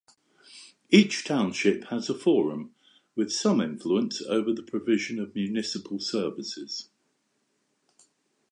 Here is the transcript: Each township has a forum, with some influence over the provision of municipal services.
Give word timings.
Each 0.89 1.23
township 1.23 1.83
has 1.89 2.09
a 2.09 2.15
forum, 2.17 2.73
with 3.15 3.31
some 3.31 3.61
influence 3.61 4.19
over 4.23 4.51
the 4.51 4.63
provision 4.63 5.19
of 5.19 5.35
municipal 5.35 5.99
services. 5.99 6.89